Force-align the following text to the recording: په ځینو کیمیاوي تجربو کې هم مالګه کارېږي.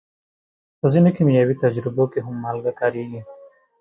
په 0.79 0.85
ځینو 0.93 1.09
کیمیاوي 1.17 1.55
تجربو 1.63 2.05
کې 2.11 2.19
هم 2.25 2.35
مالګه 2.43 2.71
کارېږي. 2.79 3.21